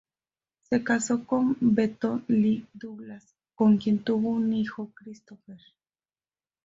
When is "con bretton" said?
1.27-2.25